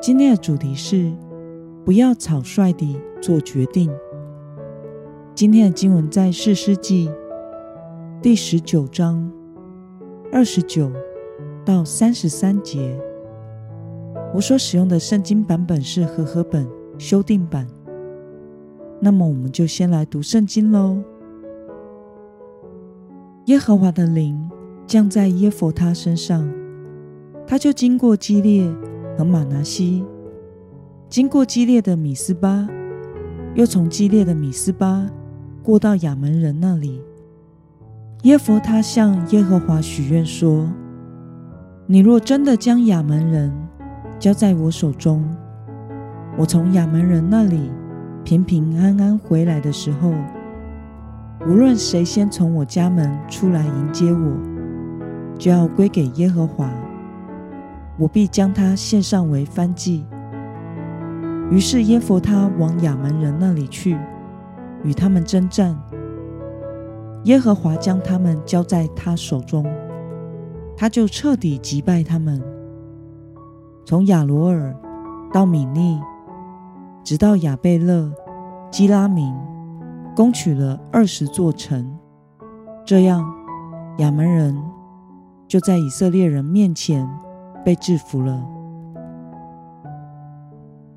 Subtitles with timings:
[0.00, 1.12] 今天的主题是
[1.84, 3.90] 不要草率地做决定。
[5.34, 7.10] 今天的经文在四世纪
[8.22, 9.30] 第十九章
[10.32, 10.90] 二十九
[11.66, 12.98] 到三十三节。
[14.32, 17.66] 我所使用的圣经版本是和合本修订版。
[19.00, 20.96] 那么，我们就先来读圣经喽。
[23.46, 24.50] 耶和华的灵
[24.86, 26.50] 降在耶弗他身上，
[27.46, 28.66] 他就经过激烈。
[29.20, 30.02] 和马拿西，
[31.10, 32.66] 经过激烈的米斯巴，
[33.54, 35.06] 又从激烈的米斯巴
[35.62, 37.02] 过到亚门人那里。
[38.22, 40.66] 耶弗他向耶和华许愿说
[41.84, 43.52] ：“你若真的将亚门人
[44.18, 45.22] 交在我手中，
[46.38, 47.70] 我从亚门人那里
[48.24, 50.14] 平平安安回来的时候，
[51.46, 54.38] 无论谁先从我家门出来迎接我，
[55.36, 56.72] 就要归给耶和华。”
[58.00, 60.06] 我必将他献上为燔祭。
[61.50, 63.98] 于是耶弗他往亚门人那里去，
[64.82, 65.78] 与他们征战。
[67.24, 69.66] 耶和华将他们交在他手中，
[70.74, 72.42] 他就彻底击败他们，
[73.84, 74.74] 从亚罗尔
[75.30, 76.00] 到米利，
[77.04, 78.10] 直到亚贝勒、
[78.70, 79.36] 基拉明，
[80.16, 81.98] 攻取了二十座城。
[82.86, 83.30] 这样，
[83.98, 84.56] 亚门人
[85.46, 87.06] 就在以色列人面前。
[87.64, 88.46] 被制服了。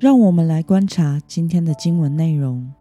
[0.00, 2.72] 让我们来观察今天的经文内容。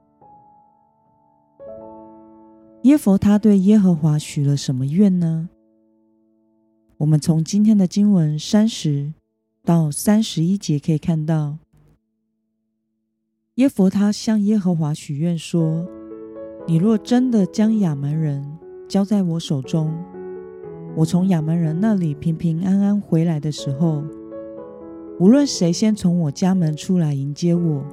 [2.83, 5.49] 耶佛他对耶和华许了什么愿呢？
[6.97, 9.13] 我们从今天的经文三十
[9.63, 11.59] 到三十一节可以看到，
[13.55, 15.87] 耶佛他向耶和华许愿说
[16.67, 18.57] ：“你若真的将亚门人
[18.89, 19.93] 交在我手中，”
[20.95, 24.03] 我从亚门人那里平平安安回来的时候，
[25.19, 27.83] 无论谁先从我家门出来迎接我，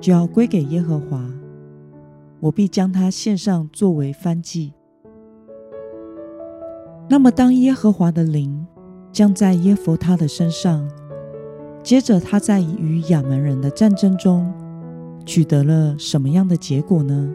[0.00, 1.22] 就要归给耶和华，
[2.40, 4.72] 我必将他献上作为燔祭。
[7.10, 8.66] 那么，当耶和华的灵
[9.12, 10.88] 降在耶弗他的身上，
[11.82, 14.50] 接着他在与亚门人的战争中
[15.26, 17.34] 取得了什么样的结果呢？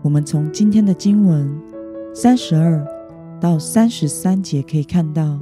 [0.00, 1.54] 我们从今天的经文
[2.14, 2.82] 三十二。
[3.40, 5.38] 到三十三节可以看到，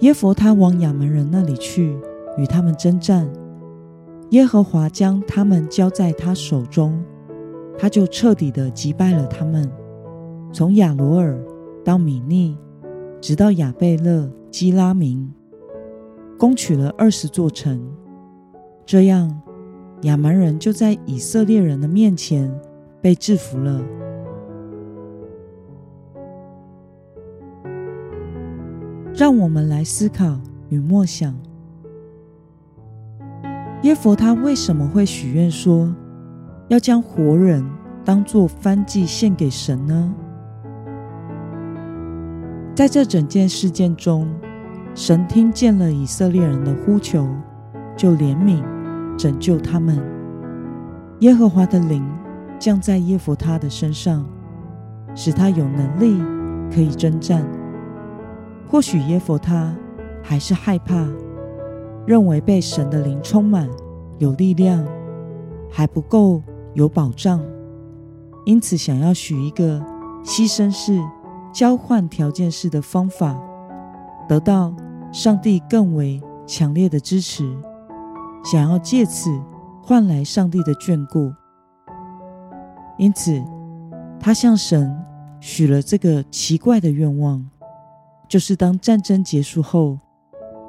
[0.00, 1.96] 耶佛他往亚门人那里去，
[2.38, 3.28] 与他们征战。
[4.30, 7.02] 耶和华将他们交在他手中，
[7.78, 9.70] 他就彻底的击败了他们，
[10.52, 11.38] 从亚罗尔
[11.84, 12.56] 到米利，
[13.20, 15.32] 直到亚贝勒基拉明，
[16.38, 17.80] 攻取了二十座城。
[18.84, 19.40] 这样，
[20.02, 22.52] 亚门人就在以色列人的面前
[23.00, 23.80] 被制服了。
[29.16, 30.38] 让我们来思考
[30.68, 31.34] 与默想：
[33.80, 35.90] 耶弗他为什么会许愿说
[36.68, 37.64] 要将活人
[38.04, 40.14] 当作燔祭献给神呢？
[42.74, 44.28] 在这整件事件中，
[44.94, 47.26] 神听见了以色列人的呼求，
[47.96, 48.62] 就怜悯
[49.16, 49.98] 拯救他们。
[51.20, 52.06] 耶和华的灵
[52.58, 54.26] 降在耶弗他的身上，
[55.14, 56.22] 使他有能力
[56.70, 57.42] 可以征战。
[58.68, 59.74] 或许耶弗他
[60.22, 61.06] 还是害怕，
[62.06, 63.68] 认为被神的灵充满
[64.18, 64.84] 有力量
[65.70, 66.42] 还不够
[66.74, 67.40] 有保障，
[68.44, 69.80] 因此想要许一个
[70.24, 71.00] 牺牲式、
[71.52, 73.40] 交换条件式的方法，
[74.28, 74.74] 得到
[75.12, 77.48] 上帝更为强烈的支持，
[78.44, 79.30] 想要借此
[79.80, 81.32] 换来上帝的眷顾。
[82.98, 83.40] 因此，
[84.18, 84.92] 他向神
[85.38, 87.48] 许了这个奇怪的愿望。
[88.28, 89.98] 就是当战争结束后，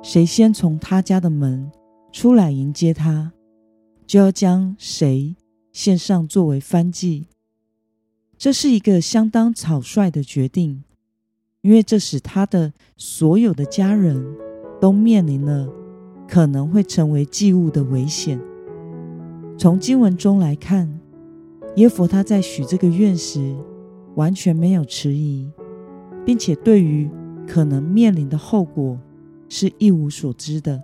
[0.04, 1.72] 谁先从他家的门
[2.12, 3.32] 出来迎接他，
[4.06, 5.36] 就要将谁
[5.72, 7.28] 献上作为燔祭。
[8.38, 10.84] 这是一个相当草率的决定，
[11.62, 14.24] 因为这使他的所有的家人
[14.80, 15.68] 都面临了
[16.28, 18.40] 可能会成为祭物的危险。
[19.58, 21.00] 从经文中来看，
[21.78, 23.56] 耶弗他在许这个愿时
[24.14, 25.52] 完全没有迟疑，
[26.24, 27.10] 并且对于
[27.48, 29.00] 可能面临的后果
[29.50, 30.84] 是一无所知的。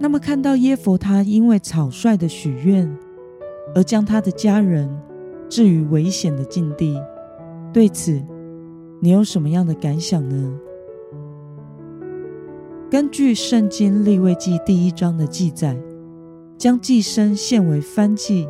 [0.00, 2.90] 那么，看到耶弗他因为草率的许愿
[3.74, 4.88] 而将他的家人
[5.48, 7.00] 置于危险的境地，
[7.72, 8.22] 对此
[9.00, 10.58] 你有什么样的感想呢？
[12.90, 15.76] 根据圣经利未记第一章的记载，
[16.56, 18.48] 将寄生献为燔祭，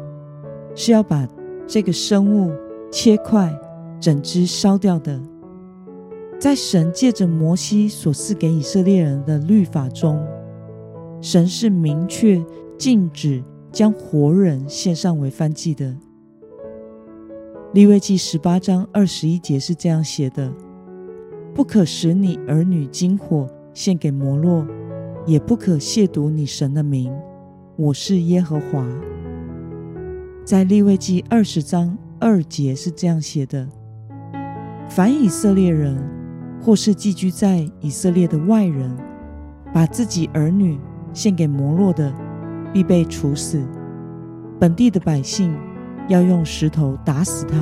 [0.75, 1.27] 是要把
[1.67, 2.53] 这个生物
[2.91, 3.53] 切块，
[4.01, 5.21] 整只烧掉的。
[6.39, 10.23] 在神借着摩西所赐给以色列人的律法中，
[11.21, 12.45] 神是明确
[12.77, 15.97] 禁止将活人献上为燔祭的。
[17.73, 20.53] 利未记十八章二十一节是这样写的：
[21.55, 24.67] 不可使你儿女金火献给摩洛，
[25.27, 27.13] 也不可亵渎你神的名。
[27.77, 28.87] 我是耶和华。
[30.45, 33.69] 在利未记二十章二节是这样写的：
[34.89, 35.97] 凡以色列人
[36.61, 38.97] 或是寄居在以色列的外人，
[39.73, 40.79] 把自己儿女
[41.13, 42.13] 献给摩洛的，
[42.73, 43.63] 必被处死。
[44.59, 45.55] 本地的百姓
[46.09, 47.59] 要用石头打死他，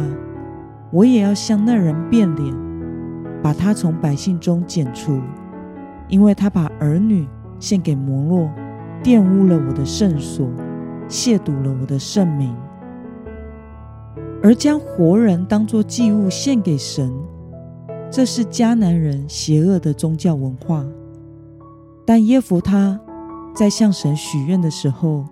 [0.92, 2.54] 我也要向那人变脸，
[3.42, 5.20] 把他从百姓中剪除。
[6.08, 7.26] 因为他把儿女
[7.58, 8.50] 献给摩洛，
[9.02, 10.46] 玷污了我的圣所，
[11.08, 12.54] 亵渎了我的圣名，
[14.44, 17.12] 而将活人当作祭物献给神，
[18.10, 20.84] 这是迦南人邪恶的宗教文化。
[22.06, 23.00] 但耶弗他
[23.56, 25.24] 在向神许愿的时候，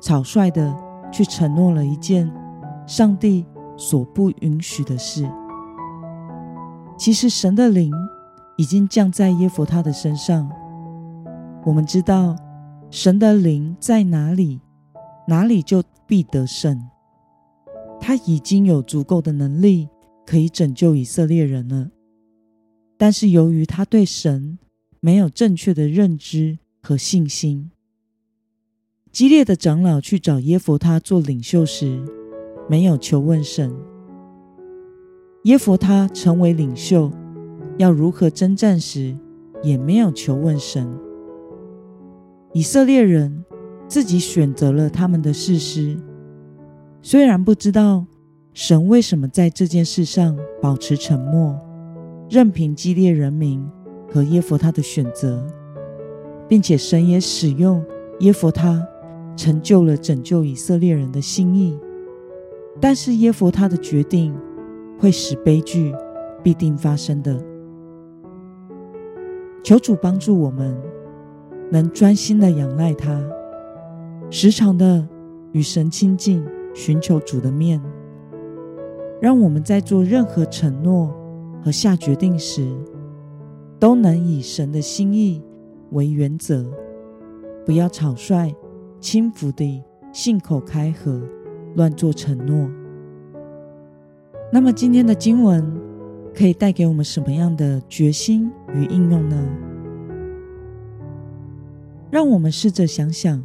[0.00, 0.76] 草率地
[1.10, 2.30] 去承诺了一件
[2.86, 5.26] 上帝所不允许的事。
[6.98, 7.90] 其实神的灵。
[8.56, 10.46] 已经降在耶弗他的身上。
[11.64, 12.36] 我们知道，
[12.90, 14.60] 神的灵在哪里，
[15.26, 16.78] 哪里就必得胜。
[18.00, 19.88] 他已经有足够的能力
[20.26, 21.90] 可以拯救以色列人了。
[22.96, 24.58] 但是由于他对神
[24.98, 27.70] 没有正确的认知和信心，
[29.12, 32.02] 激烈的长老去找耶弗他做领袖时，
[32.68, 33.72] 没有求问神。
[35.44, 37.12] 耶弗他成为领袖。
[37.78, 39.16] 要如何征战时，
[39.62, 40.86] 也没有求问神。
[42.52, 43.42] 以色列人
[43.88, 45.98] 自己选择了他们的士师，
[47.02, 48.04] 虽然不知道
[48.52, 51.58] 神为什么在这件事上保持沉默，
[52.28, 53.66] 任凭基列人民
[54.12, 55.42] 和耶弗他的选择，
[56.46, 57.82] 并且神也使用
[58.20, 58.86] 耶弗他
[59.34, 61.78] 成就了拯救以色列人的心意，
[62.80, 64.36] 但是耶弗他的决定
[64.98, 65.94] 会使悲剧
[66.42, 67.42] 必定发生的。
[69.62, 70.76] 求主帮助我们，
[71.70, 73.18] 能专心的仰赖他，
[74.28, 75.08] 时常的
[75.52, 76.44] 与神亲近，
[76.74, 77.80] 寻求主的面，
[79.20, 81.14] 让我们在做任何承诺
[81.62, 82.70] 和下决定时，
[83.78, 85.42] 都能以神的心意
[85.90, 86.64] 为原则，
[87.64, 88.54] 不要草率、
[89.00, 89.82] 轻浮地
[90.12, 91.20] 信口开河，
[91.74, 92.68] 乱做承诺。
[94.52, 95.80] 那么今天的经文。
[96.32, 99.48] 可以带给我们什么样的决心与应用呢？
[102.08, 103.42] 让我们试着想想，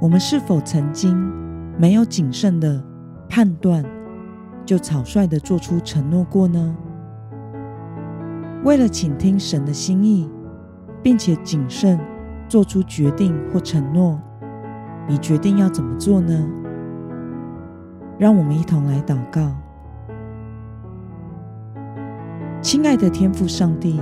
[0.00, 1.16] 我们是否曾经
[1.76, 2.82] 没有谨慎的
[3.28, 3.84] 判断，
[4.64, 6.76] 就草率的做出承诺过呢？
[8.62, 10.30] 为了倾听神的心意，
[11.02, 11.98] 并且谨慎
[12.48, 14.20] 做出决定或承诺，
[15.08, 16.48] 你决定要怎么做呢？
[18.18, 19.52] 让我们一同来祷告。
[22.62, 24.00] 亲爱的天父上帝，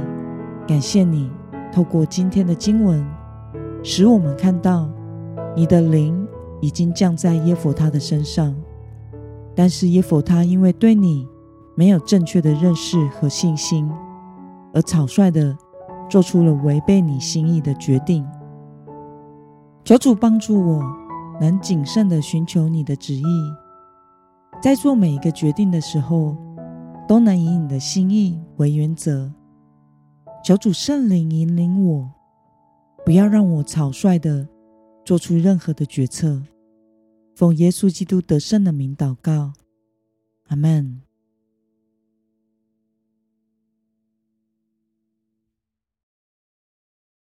[0.68, 1.32] 感谢你
[1.72, 3.04] 透过今天的经文，
[3.82, 4.88] 使我们看到
[5.56, 6.21] 你的灵
[6.62, 8.56] 已经降在耶弗他的身上。
[9.54, 11.28] 但是耶弗他因为对你
[11.76, 13.86] 没有正确的认识和信心，
[14.72, 15.54] 而草率的
[16.08, 18.26] 做出了违背你心意的决定。
[19.84, 20.82] 求主帮助我，
[21.40, 23.24] 能谨慎的寻求你的旨意，
[24.62, 26.36] 在做每一个决定的时候，
[27.08, 29.30] 都能以你的心意为原则，
[30.44, 32.10] 求主圣灵引领我，
[33.04, 34.46] 不要让我草率的
[35.04, 36.42] 做出任何的决策。
[37.34, 39.52] 奉耶稣基督得胜的名祷告，
[40.48, 41.02] 阿门。